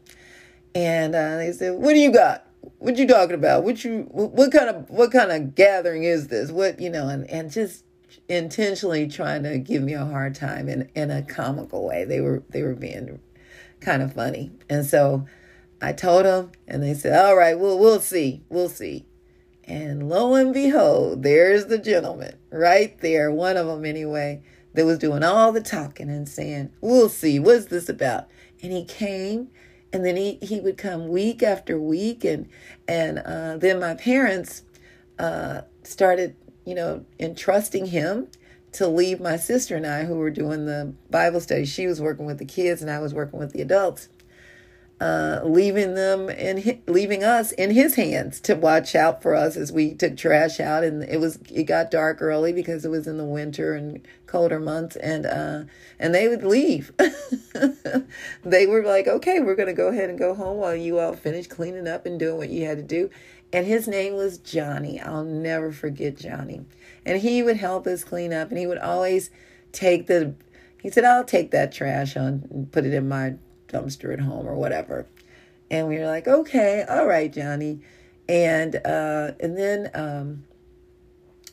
and 0.76 1.16
uh, 1.16 1.38
they 1.38 1.52
said, 1.52 1.74
what 1.74 1.94
do 1.94 2.00
you 2.00 2.12
got? 2.12 2.48
what 2.80 2.98
you 2.98 3.08
talking 3.08 3.36
about? 3.36 3.64
What 3.64 3.84
you 3.84 4.08
what 4.12 4.52
kind 4.52 4.70
of 4.70 4.90
what 4.90 5.12
kind 5.12 5.32
of 5.32 5.56
gathering 5.56 6.04
is 6.04 6.28
this? 6.28 6.52
What 6.52 6.80
you 6.80 6.90
know, 6.90 7.08
and 7.08 7.30
and 7.30 7.52
just 7.52 7.86
intentionally 8.28 9.08
trying 9.08 9.44
to 9.44 9.58
give 9.58 9.84
me 9.84 9.94
a 9.94 10.06
hard 10.06 10.36
time 10.36 10.70
in 10.70 10.90
in 10.96 11.12
a 11.12 11.22
comical 11.22 11.86
way. 11.86 12.06
They 12.06 12.22
were 12.22 12.44
they 12.50 12.64
were 12.64 12.76
being 12.76 13.20
kind 13.80 14.02
of 14.02 14.14
funny, 14.14 14.52
and 14.70 14.86
so 14.86 15.26
I 15.82 15.94
told 15.94 16.26
them, 16.26 16.52
and 16.68 16.84
they 16.84 16.94
said, 16.94 17.24
"All 17.24 17.36
right, 17.36 17.58
we'll 17.58 17.80
we'll 17.80 18.00
see, 18.00 18.44
we'll 18.50 18.70
see." 18.70 19.06
And 19.64 20.10
lo 20.10 20.36
and 20.36 20.54
behold, 20.54 21.24
there's 21.24 21.68
the 21.68 21.78
gentleman 21.78 22.38
right 22.52 23.00
there, 23.00 23.32
one 23.32 23.58
of 23.58 23.68
them 23.68 23.86
anyway, 23.86 24.42
that 24.74 24.86
was 24.86 25.00
doing 25.00 25.24
all 25.24 25.52
the 25.52 25.62
talking 25.62 26.10
and 26.10 26.28
saying, 26.28 26.72
"We'll 26.82 27.10
see, 27.10 27.40
what's 27.40 27.66
this 27.66 27.90
about?" 27.90 28.28
And 28.62 28.72
he 28.72 28.86
came 28.86 29.50
and 29.94 30.06
then 30.06 30.16
he, 30.16 30.38
he 30.42 30.60
would 30.60 30.78
come 30.78 31.08
week 31.08 31.44
after 31.44 31.80
week 31.80 32.24
and 32.24 32.48
and 32.88 33.20
uh, 33.20 33.58
then 33.58 33.80
my 33.80 33.96
parents 33.96 34.64
uh, 35.20 35.62
started 35.84 36.36
you 36.66 36.76
know 36.76 37.06
entrusting 37.20 37.88
him 37.88 38.28
to 38.72 38.88
leave 38.88 39.20
my 39.20 39.36
sister 39.36 39.76
and 39.76 39.86
I 39.86 40.06
who 40.06 40.16
were 40.16 40.30
doing 40.30 40.66
the 40.66 40.94
Bible 41.10 41.42
study 41.42 41.66
she 41.66 41.88
was 41.88 42.00
working 42.00 42.26
with 42.26 42.38
the 42.38 42.46
kids 42.46 42.82
and 42.82 42.90
I 42.90 43.00
was 43.00 43.14
working 43.14 43.40
with 43.40 43.52
the 43.52 43.62
adults 43.62 44.08
uh, 45.02 45.42
leaving 45.44 45.96
them 45.96 46.30
in 46.30 46.80
leaving 46.86 47.24
us 47.24 47.52
in 47.54 47.72
his 47.72 47.96
hands 47.96 48.40
to 48.40 48.54
watch 48.54 48.94
out 48.94 49.20
for 49.24 49.34
us 49.34 49.58
as 49.58 49.72
we 49.72 49.96
took 49.96 50.16
trash 50.16 50.60
out. 50.60 50.84
And 50.84 51.02
it 51.02 51.20
was 51.20 51.40
it 51.52 51.64
got 51.64 51.90
dark 51.90 52.22
early 52.22 52.54
because 52.54 52.86
it 52.86 52.90
was 52.90 53.08
in 53.08 53.18
the 53.18 53.26
winter 53.26 53.74
and 53.74 54.08
colder 54.28 54.60
months. 54.60 54.96
And 54.98 55.26
uh 55.26 55.64
and 56.00 56.14
they 56.14 56.28
would 56.28 56.44
leave. 56.44 56.92
They 58.44 58.68
were 58.68 58.84
like 58.84 59.08
okay 59.08 59.40
we're 59.40 59.56
gonna 59.56 59.74
go 59.74 59.88
ahead 59.88 60.10
and 60.10 60.20
go 60.20 60.36
home 60.36 60.58
while 60.58 60.76
you 60.76 61.00
all 61.00 61.14
finish 61.14 61.48
cleaning 61.48 61.88
up 61.88 62.06
and 62.06 62.20
doing 62.20 62.38
what 62.38 62.50
you 62.50 62.68
had 62.68 62.78
to 62.78 62.84
do. 62.84 63.10
And 63.52 63.66
his 63.66 63.88
name 63.88 64.14
was 64.14 64.38
johnny. 64.38 65.02
I'll 65.02 65.24
never 65.24 65.72
forget 65.72 66.16
johnny. 66.16 66.62
And 67.06 67.22
he 67.22 67.42
would 67.42 67.58
help 67.58 67.88
us 67.88 68.04
clean 68.04 68.34
up 68.34 68.50
and 68.50 68.60
he 68.60 68.68
would 68.68 68.78
always 68.78 69.32
take 69.72 70.06
the 70.06 70.36
he 70.82 70.90
said 70.90 71.06
i'll 71.06 71.24
take 71.24 71.52
that 71.52 71.72
trash 71.72 72.18
on 72.18 72.46
and 72.52 72.72
put 72.72 72.86
it 72.86 72.94
in 72.94 73.08
my 73.08 73.36
dumpster 73.72 74.14
at 74.14 74.20
home 74.20 74.48
or 74.48 74.56
whatever. 74.56 75.08
And 75.70 75.88
we 75.88 75.98
were 75.98 76.06
like, 76.06 76.28
okay, 76.28 76.86
all 76.88 77.08
right, 77.08 77.32
Johnny. 77.32 77.82
And 78.28 78.76
uh, 78.76 79.32
and 79.40 79.58
then 79.58 79.90
um, 79.94 80.44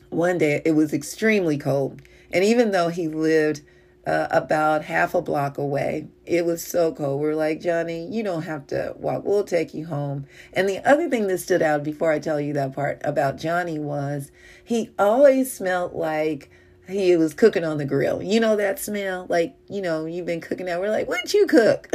one 0.09 0.37
day 0.37 0.61
it 0.65 0.71
was 0.71 0.93
extremely 0.93 1.57
cold, 1.57 2.01
and 2.31 2.43
even 2.43 2.71
though 2.71 2.89
he 2.89 3.07
lived 3.07 3.61
uh, 4.05 4.27
about 4.31 4.85
half 4.85 5.13
a 5.13 5.21
block 5.21 5.57
away, 5.57 6.07
it 6.25 6.45
was 6.45 6.65
so 6.65 6.91
cold. 6.91 7.21
We 7.21 7.27
are 7.27 7.35
like, 7.35 7.61
Johnny, 7.61 8.07
you 8.07 8.23
don't 8.23 8.43
have 8.43 8.65
to 8.67 8.93
walk. 8.97 9.23
We'll 9.25 9.43
take 9.43 9.73
you 9.73 9.85
home. 9.85 10.25
And 10.53 10.67
the 10.67 10.79
other 10.87 11.09
thing 11.09 11.27
that 11.27 11.39
stood 11.39 11.61
out 11.61 11.83
before 11.83 12.11
I 12.11 12.19
tell 12.19 12.39
you 12.39 12.53
that 12.53 12.73
part 12.73 13.01
about 13.03 13.37
Johnny 13.37 13.77
was 13.77 14.31
he 14.63 14.91
always 14.97 15.51
smelled 15.51 15.93
like 15.93 16.49
he 16.89 17.15
was 17.17 17.33
cooking 17.33 17.63
on 17.63 17.77
the 17.77 17.85
grill. 17.85 18.21
You 18.21 18.39
know 18.39 18.55
that 18.55 18.79
smell? 18.79 19.25
Like, 19.29 19.55
you 19.69 19.81
know, 19.81 20.05
you've 20.05 20.25
been 20.25 20.41
cooking 20.41 20.69
out. 20.69 20.81
We're 20.81 20.89
like, 20.89 21.07
what'd 21.07 21.33
you 21.33 21.47
cook? 21.47 21.89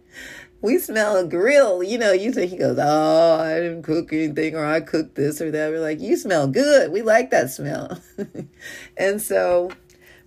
we 0.60 0.78
smell 0.78 1.16
a 1.16 1.26
grill. 1.26 1.82
You 1.82 1.98
know, 1.98 2.12
you 2.12 2.32
say 2.32 2.46
he 2.46 2.56
goes, 2.56 2.78
Oh, 2.80 3.38
I 3.40 3.54
didn't 3.60 3.82
cook 3.82 4.12
anything 4.12 4.54
or 4.54 4.64
I 4.64 4.80
cooked 4.80 5.14
this 5.14 5.40
or 5.40 5.50
that. 5.50 5.70
We're 5.70 5.80
like, 5.80 6.00
You 6.00 6.16
smell 6.16 6.48
good. 6.48 6.90
We 6.92 7.02
like 7.02 7.30
that 7.30 7.50
smell. 7.50 8.00
and 8.96 9.20
so 9.22 9.70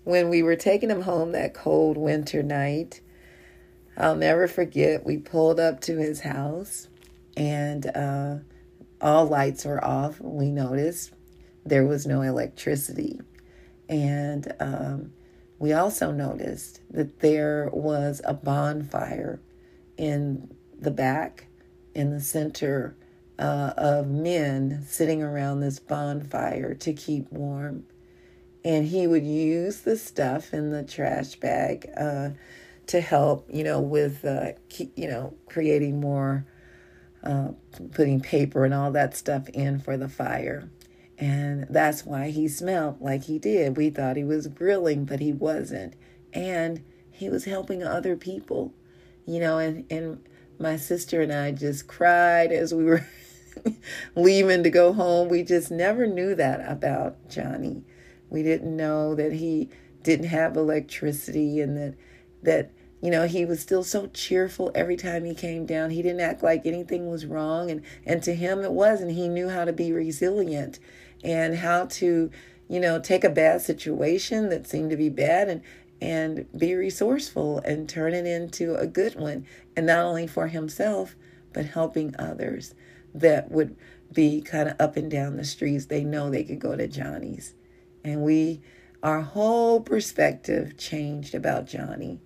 when 0.03 0.29
we 0.29 0.41
were 0.41 0.55
taking 0.55 0.89
him 0.89 1.01
home 1.01 1.31
that 1.33 1.53
cold 1.53 1.97
winter 1.97 2.41
night, 2.43 3.01
I'll 3.97 4.15
never 4.15 4.47
forget, 4.47 5.05
we 5.05 5.17
pulled 5.17 5.59
up 5.59 5.81
to 5.81 5.97
his 5.97 6.21
house 6.21 6.87
and 7.35 7.85
uh, 7.85 8.37
all 9.01 9.25
lights 9.25 9.65
were 9.65 9.83
off. 9.83 10.19
We 10.19 10.49
noticed 10.49 11.11
there 11.65 11.85
was 11.85 12.07
no 12.07 12.21
electricity. 12.21 13.19
And 13.91 14.53
um, 14.61 15.11
we 15.59 15.73
also 15.73 16.11
noticed 16.11 16.79
that 16.89 17.19
there 17.19 17.69
was 17.73 18.21
a 18.23 18.33
bonfire 18.33 19.41
in 19.97 20.55
the 20.79 20.91
back, 20.91 21.47
in 21.93 22.09
the 22.09 22.21
center 22.21 22.95
uh, 23.37 23.73
of 23.75 24.07
men 24.07 24.83
sitting 24.87 25.21
around 25.21 25.59
this 25.59 25.77
bonfire 25.77 26.73
to 26.75 26.93
keep 26.93 27.29
warm. 27.31 27.83
And 28.63 28.87
he 28.87 29.07
would 29.07 29.25
use 29.25 29.81
the 29.81 29.97
stuff 29.97 30.53
in 30.53 30.71
the 30.71 30.83
trash 30.83 31.35
bag 31.35 31.89
uh, 31.97 32.29
to 32.87 33.01
help, 33.01 33.47
you 33.51 33.65
know, 33.65 33.81
with, 33.81 34.23
uh, 34.23 34.53
keep, 34.69 34.93
you 34.95 35.09
know, 35.09 35.33
creating 35.49 35.99
more, 35.99 36.45
uh, 37.23 37.49
putting 37.91 38.21
paper 38.21 38.63
and 38.63 38.73
all 38.73 38.91
that 38.91 39.17
stuff 39.17 39.49
in 39.49 39.79
for 39.79 39.97
the 39.97 40.07
fire. 40.09 40.69
And 41.21 41.67
that's 41.69 42.03
why 42.03 42.31
he 42.31 42.47
smelled 42.47 42.99
like 42.99 43.25
he 43.25 43.37
did. 43.37 43.77
We 43.77 43.91
thought 43.91 44.17
he 44.17 44.23
was 44.23 44.47
grilling, 44.47 45.05
but 45.05 45.19
he 45.19 45.31
wasn't. 45.31 45.93
And 46.33 46.83
he 47.11 47.29
was 47.29 47.45
helping 47.45 47.83
other 47.83 48.17
people, 48.17 48.73
you 49.27 49.39
know, 49.39 49.59
and, 49.59 49.85
and 49.91 50.27
my 50.57 50.77
sister 50.77 51.21
and 51.21 51.31
I 51.31 51.51
just 51.51 51.87
cried 51.87 52.51
as 52.51 52.73
we 52.73 52.83
were 52.83 53.05
leaving 54.15 54.63
to 54.63 54.71
go 54.71 54.93
home. 54.93 55.29
We 55.29 55.43
just 55.43 55.69
never 55.69 56.07
knew 56.07 56.33
that 56.33 56.67
about 56.67 57.29
Johnny. 57.29 57.83
We 58.31 58.41
didn't 58.41 58.75
know 58.75 59.13
that 59.13 59.33
he 59.33 59.69
didn't 60.01 60.27
have 60.27 60.57
electricity 60.57 61.61
and 61.61 61.77
that 61.77 61.95
that 62.41 62.71
you 63.01 63.11
know 63.11 63.27
he 63.27 63.45
was 63.45 63.59
still 63.59 63.83
so 63.83 64.07
cheerful 64.07 64.71
every 64.73 64.95
time 64.95 65.25
he 65.25 65.35
came 65.35 65.65
down 65.65 65.91
he 65.91 66.01
didn't 66.01 66.21
act 66.21 66.41
like 66.41 66.65
anything 66.65 67.07
was 67.07 67.25
wrong 67.25 67.69
and 67.69 67.83
and 68.03 68.23
to 68.23 68.33
him 68.33 68.61
it 68.61 68.71
was 68.71 68.99
and 68.99 69.11
he 69.11 69.27
knew 69.27 69.49
how 69.49 69.63
to 69.63 69.71
be 69.73 69.91
resilient 69.91 70.79
and 71.23 71.57
how 71.57 71.85
to, 71.85 72.31
you 72.67 72.79
know, 72.79 72.99
take 72.99 73.23
a 73.23 73.29
bad 73.29 73.61
situation 73.61 74.49
that 74.49 74.67
seemed 74.67 74.89
to 74.89 74.97
be 74.97 75.09
bad 75.09 75.49
and 75.49 75.61
and 76.01 76.47
be 76.57 76.73
resourceful 76.73 77.59
and 77.59 77.87
turn 77.87 78.13
it 78.13 78.25
into 78.25 78.75
a 78.75 78.87
good 78.87 79.15
one. 79.15 79.45
And 79.75 79.85
not 79.85 80.03
only 80.03 80.25
for 80.25 80.47
himself 80.47 81.15
but 81.53 81.65
helping 81.65 82.15
others 82.17 82.73
that 83.13 83.51
would 83.51 83.75
be 84.11 84.41
kind 84.41 84.69
of 84.69 84.79
up 84.79 84.97
and 84.97 85.09
down 85.09 85.37
the 85.37 85.43
streets. 85.43 85.85
They 85.85 86.03
know 86.03 86.29
they 86.29 86.43
could 86.43 86.59
go 86.59 86.75
to 86.75 86.87
johnny's. 86.87 87.53
And 88.03 88.21
we 88.21 88.61
our 89.03 89.21
whole 89.21 89.81
perspective 89.81 90.77
changed 90.77 91.33
about 91.33 91.67
johnny. 91.67 92.19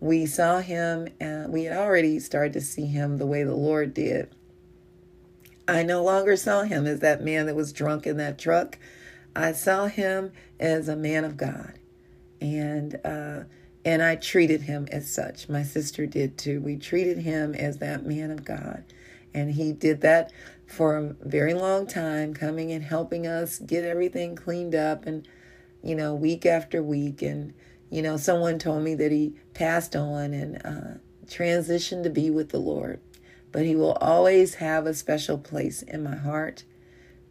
We 0.00 0.26
saw 0.26 0.60
him 0.60 1.08
and 1.20 1.52
we 1.52 1.64
had 1.64 1.76
already 1.76 2.18
started 2.20 2.52
to 2.54 2.60
see 2.60 2.86
him 2.86 3.16
the 3.16 3.26
way 3.26 3.42
the 3.42 3.54
lord 3.54 3.94
did 3.94 4.34
I 5.68 5.82
no 5.82 6.02
longer 6.02 6.36
saw 6.36 6.62
him 6.62 6.86
as 6.86 7.00
that 7.00 7.22
man 7.22 7.46
that 7.46 7.56
was 7.56 7.72
drunk 7.72 8.06
in 8.06 8.16
that 8.18 8.38
truck. 8.38 8.78
I 9.34 9.52
saw 9.52 9.86
him 9.86 10.32
as 10.60 10.88
a 10.88 10.96
man 10.96 11.24
of 11.24 11.36
God. 11.36 11.78
And 12.40 12.98
uh, 13.04 13.44
and 13.84 14.02
I 14.02 14.16
treated 14.16 14.62
him 14.62 14.88
as 14.90 15.08
such. 15.08 15.48
My 15.48 15.62
sister 15.62 16.06
did 16.06 16.36
too. 16.36 16.60
We 16.60 16.76
treated 16.76 17.18
him 17.18 17.54
as 17.54 17.78
that 17.78 18.04
man 18.04 18.30
of 18.30 18.44
God. 18.44 18.84
And 19.32 19.52
he 19.52 19.72
did 19.72 20.00
that 20.00 20.32
for 20.66 20.96
a 20.96 21.14
very 21.20 21.54
long 21.54 21.86
time, 21.86 22.34
coming 22.34 22.72
and 22.72 22.82
helping 22.82 23.26
us 23.26 23.58
get 23.60 23.84
everything 23.84 24.34
cleaned 24.34 24.74
up 24.74 25.06
and, 25.06 25.28
you 25.82 25.94
know, 25.94 26.14
week 26.14 26.44
after 26.44 26.82
week. 26.82 27.22
And, 27.22 27.54
you 27.90 28.02
know, 28.02 28.16
someone 28.16 28.58
told 28.58 28.82
me 28.82 28.94
that 28.96 29.12
he 29.12 29.34
passed 29.54 29.94
on 29.94 30.32
and 30.32 30.56
uh, 30.64 30.98
transitioned 31.26 32.02
to 32.02 32.10
be 32.10 32.28
with 32.30 32.48
the 32.48 32.58
Lord 32.58 33.00
but 33.56 33.64
he 33.64 33.74
will 33.74 33.94
always 34.02 34.56
have 34.56 34.84
a 34.84 34.92
special 34.92 35.38
place 35.38 35.80
in 35.80 36.02
my 36.02 36.14
heart 36.14 36.64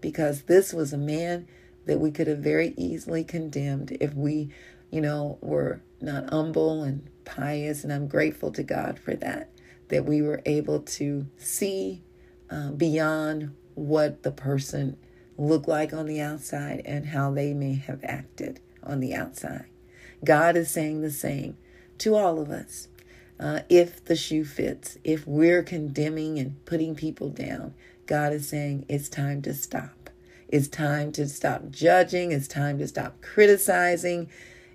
because 0.01 0.41
this 0.41 0.73
was 0.73 0.91
a 0.91 0.97
man 0.97 1.47
that 1.85 1.99
we 1.99 2.09
could 2.09 2.25
have 2.25 2.39
very 2.39 2.73
easily 2.77 3.23
condemned 3.23 3.95
if 4.01 4.11
we, 4.15 4.49
you 4.89 4.99
know, 4.99 5.37
were 5.39 5.83
not 6.01 6.27
humble 6.31 6.81
and 6.81 7.07
pious. 7.25 7.83
And 7.83 7.93
I'm 7.93 8.07
grateful 8.07 8.51
to 8.53 8.63
God 8.63 8.97
for 8.97 9.15
that, 9.17 9.51
that 9.89 10.05
we 10.05 10.23
were 10.23 10.41
able 10.47 10.79
to 10.79 11.27
see 11.37 12.01
uh, 12.49 12.71
beyond 12.71 13.55
what 13.75 14.23
the 14.23 14.31
person 14.31 14.97
looked 15.37 15.67
like 15.67 15.93
on 15.93 16.07
the 16.07 16.21
outside 16.21 16.81
and 16.85 17.05
how 17.05 17.29
they 17.29 17.53
may 17.53 17.75
have 17.75 18.03
acted 18.03 18.59
on 18.81 18.99
the 18.99 19.13
outside. 19.13 19.67
God 20.23 20.57
is 20.57 20.71
saying 20.71 21.01
the 21.01 21.11
same 21.11 21.55
to 21.99 22.15
all 22.15 22.39
of 22.39 22.49
us 22.49 22.87
uh, 23.39 23.61
if 23.69 24.03
the 24.05 24.15
shoe 24.15 24.45
fits, 24.45 24.97
if 25.03 25.27
we're 25.27 25.63
condemning 25.63 26.39
and 26.39 26.63
putting 26.65 26.95
people 26.95 27.29
down, 27.29 27.73
God 28.05 28.33
is 28.33 28.47
saying 28.47 28.85
it's 28.87 29.09
time 29.09 29.41
to 29.43 29.53
stop. 29.53 30.09
It's 30.47 30.67
time 30.67 31.11
to 31.13 31.27
stop 31.27 31.69
judging. 31.69 32.31
It's 32.31 32.47
time 32.47 32.77
to 32.79 32.87
stop 32.87 33.21
criticizing. 33.21 34.29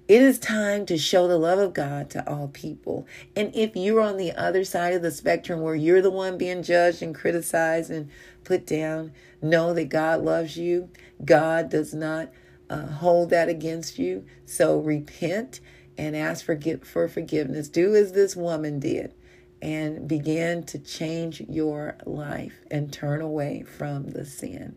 It 0.09 0.23
is 0.23 0.41
time 0.41 0.87
to 0.87 0.99
show 0.99 1.29
the 1.29 1.39
love 1.39 1.61
of 1.61 1.73
God 1.73 2.11
to 2.11 2.29
all 2.29 2.49
people. 2.49 3.07
And 3.37 3.55
if 3.55 3.77
you're 3.77 4.01
on 4.01 4.17
the 4.17 4.33
other 4.33 4.65
side 4.65 4.93
of 4.93 5.03
the 5.03 5.13
spectrum 5.13 5.61
where 5.61 5.77
you're 5.77 6.03
the 6.03 6.11
one 6.11 6.37
being 6.37 6.65
judged 6.65 7.01
and 7.01 7.15
criticized 7.15 7.91
and 7.91 8.11
put 8.43 8.67
down, 8.67 9.13
know 9.41 9.73
that 9.73 9.89
God 9.89 10.23
loves 10.23 10.57
you. 10.57 10.91
God 11.25 11.71
does 11.71 11.95
not 11.95 12.31
uh, 12.69 12.87
hold 12.87 13.31
that 13.31 13.49
against 13.49 13.99
you. 13.99 14.25
So 14.45 14.81
repent 14.81 15.61
and 16.01 16.17
ask 16.17 16.47
for, 16.47 16.59
for 16.83 17.09
forgiveness. 17.09 17.69
Do 17.69 17.95
as 17.95 18.13
this 18.13 18.35
woman 18.35 18.81
did 18.81 19.13
and 19.61 20.09
begin 20.09 20.65
to 20.65 20.79
change 20.79 21.43
your 21.43 21.99
life 22.07 22.65
and 22.71 22.91
turn 22.91 23.21
away 23.21 23.63
from 23.63 24.13
the 24.13 24.25
sin. 24.25 24.77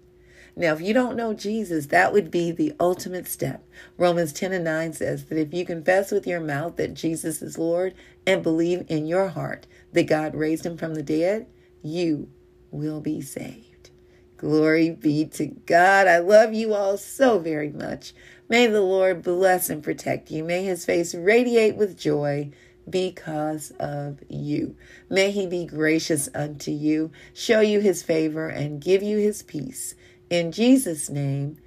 Now, 0.54 0.74
if 0.74 0.82
you 0.82 0.94
don't 0.94 1.16
know 1.16 1.34
Jesus, 1.34 1.86
that 1.88 2.12
would 2.12 2.30
be 2.30 2.52
the 2.52 2.74
ultimate 2.78 3.28
step. 3.30 3.66
Romans 3.98 4.34
10 4.34 4.52
and 4.52 4.66
9 4.66 4.92
says 4.92 5.26
that 5.26 5.40
if 5.40 5.54
you 5.54 5.66
confess 5.66 6.12
with 6.12 6.28
your 6.28 6.42
mouth 6.42 6.76
that 6.76 6.94
Jesus 6.94 7.42
is 7.42 7.58
Lord 7.58 7.96
and 8.28 8.44
believe 8.44 8.86
in 8.90 9.08
your 9.08 9.30
heart 9.30 9.66
that 9.94 10.04
God 10.04 10.36
raised 10.36 10.66
him 10.66 10.78
from 10.78 10.94
the 10.94 11.02
dead, 11.02 11.48
you 11.82 12.30
will 12.70 13.00
be 13.00 13.22
saved. 13.22 13.92
Glory 14.36 14.90
be 14.90 15.24
to 15.26 15.46
God. 15.46 16.06
I 16.06 16.20
love 16.20 16.54
you 16.54 16.74
all 16.74 16.98
so 16.98 17.40
very 17.40 17.70
much. 17.70 18.14
May 18.50 18.68
the 18.68 18.82
Lord 18.82 19.24
bless 19.24 19.70
and 19.70 19.82
protect 19.82 20.30
you. 20.30 20.44
May 20.44 20.64
his 20.64 20.86
face 20.86 21.16
radiate 21.16 21.76
with 21.76 21.98
joy 21.98 22.52
because 22.90 23.72
of 23.80 24.20
you. 24.28 24.76
May 25.10 25.32
he 25.32 25.48
be 25.48 25.66
gracious 25.66 26.28
unto 26.36 26.72
you, 26.72 27.12
show 27.34 27.62
you 27.62 27.80
his 27.80 28.04
favor, 28.04 28.50
and 28.50 28.82
give 28.82 29.02
you 29.02 29.18
his 29.18 29.44
peace. 29.44 29.96
In 30.30 30.52
Jesus' 30.52 31.10
name, 31.10 31.58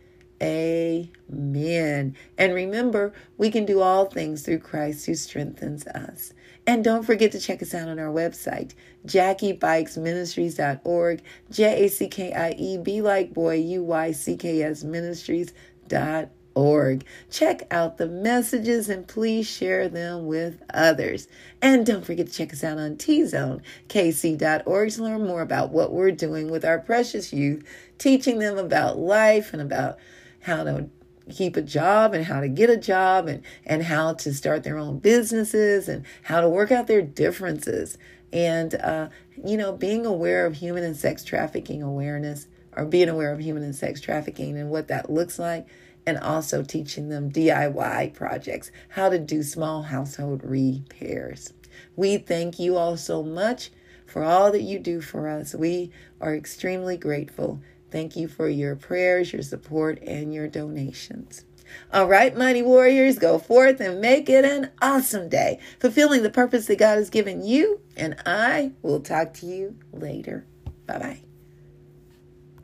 amen. 0.42 2.14
And 2.36 2.54
remember, 2.54 3.14
we 3.38 3.50
can 3.50 3.64
do 3.64 3.80
all 3.80 4.04
things 4.06 4.42
through 4.42 4.58
Christ 4.58 5.06
who 5.06 5.14
strengthens 5.14 5.86
us. 5.86 6.34
And 6.66 6.84
don't 6.84 7.04
forget 7.04 7.32
to 7.32 7.40
check 7.40 7.62
us 7.62 7.74
out 7.74 7.88
on 7.88 7.98
our 7.98 8.12
website, 8.12 8.74
JackieBuycksMinistries.org, 9.06 11.22
J 11.50 11.84
A 11.84 11.88
C 11.88 12.08
K 12.08 12.32
I 12.32 12.50
E 12.58 12.76
B 12.76 13.00
like 13.00 13.32
boy, 13.32 13.54
U 13.54 13.82
Y 13.84 14.12
C 14.12 14.36
K 14.36 14.62
S 14.62 14.84
Ministries.org 14.84 16.28
org. 16.56 17.04
Check 17.30 17.68
out 17.70 17.98
the 17.98 18.08
messages 18.08 18.88
and 18.88 19.06
please 19.06 19.46
share 19.46 19.88
them 19.88 20.26
with 20.26 20.60
others. 20.74 21.28
And 21.62 21.86
don't 21.86 22.04
forget 22.04 22.26
to 22.26 22.32
check 22.32 22.52
us 22.52 22.64
out 22.64 22.78
on 22.78 22.96
tzonekc.org 22.96 24.90
to 24.90 25.02
learn 25.02 25.26
more 25.26 25.42
about 25.42 25.70
what 25.70 25.92
we're 25.92 26.10
doing 26.10 26.50
with 26.50 26.64
our 26.64 26.80
precious 26.80 27.32
youth, 27.32 27.64
teaching 27.98 28.40
them 28.40 28.58
about 28.58 28.98
life 28.98 29.52
and 29.52 29.62
about 29.62 29.98
how 30.40 30.64
to 30.64 30.88
keep 31.30 31.56
a 31.56 31.62
job 31.62 32.14
and 32.14 32.24
how 32.24 32.40
to 32.40 32.48
get 32.48 32.70
a 32.70 32.76
job 32.76 33.28
and, 33.28 33.42
and 33.64 33.82
how 33.82 34.14
to 34.14 34.32
start 34.32 34.64
their 34.64 34.78
own 34.78 34.98
businesses 34.98 35.88
and 35.88 36.04
how 36.22 36.40
to 36.40 36.48
work 36.48 36.72
out 36.72 36.86
their 36.86 37.02
differences. 37.02 37.98
And, 38.32 38.74
uh, 38.76 39.08
you 39.44 39.56
know, 39.56 39.72
being 39.72 40.06
aware 40.06 40.46
of 40.46 40.54
human 40.54 40.84
and 40.84 40.96
sex 40.96 41.22
trafficking 41.22 41.82
awareness 41.82 42.46
or 42.76 42.84
being 42.84 43.08
aware 43.08 43.32
of 43.32 43.40
human 43.40 43.62
and 43.62 43.74
sex 43.74 44.00
trafficking 44.00 44.56
and 44.56 44.70
what 44.70 44.88
that 44.88 45.10
looks 45.10 45.38
like 45.38 45.66
and 46.06 46.18
also 46.18 46.62
teaching 46.62 47.08
them 47.08 47.30
DIY 47.30 48.14
projects, 48.14 48.70
how 48.90 49.08
to 49.08 49.18
do 49.18 49.42
small 49.42 49.82
household 49.82 50.42
repairs. 50.44 51.52
We 51.96 52.18
thank 52.18 52.58
you 52.58 52.76
all 52.76 52.96
so 52.96 53.22
much 53.22 53.70
for 54.06 54.22
all 54.22 54.52
that 54.52 54.62
you 54.62 54.78
do 54.78 55.00
for 55.00 55.28
us. 55.28 55.54
We 55.54 55.90
are 56.20 56.34
extremely 56.34 56.96
grateful. 56.96 57.60
Thank 57.90 58.16
you 58.16 58.28
for 58.28 58.48
your 58.48 58.76
prayers, 58.76 59.32
your 59.32 59.42
support, 59.42 59.98
and 60.02 60.32
your 60.32 60.48
donations. 60.48 61.44
All 61.92 62.06
right, 62.06 62.36
mighty 62.36 62.62
warriors, 62.62 63.18
go 63.18 63.38
forth 63.38 63.80
and 63.80 64.00
make 64.00 64.28
it 64.28 64.44
an 64.44 64.70
awesome 64.80 65.28
day, 65.28 65.58
fulfilling 65.80 66.22
the 66.22 66.30
purpose 66.30 66.66
that 66.66 66.78
God 66.78 66.96
has 66.96 67.10
given 67.10 67.44
you. 67.44 67.80
And 67.96 68.16
I 68.24 68.72
will 68.82 69.00
talk 69.00 69.34
to 69.34 69.46
you 69.46 69.76
later. 69.92 70.46
Bye 70.86 70.98
bye. 70.98 71.25